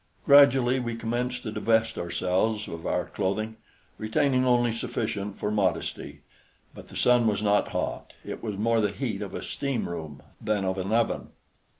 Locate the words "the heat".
8.81-9.21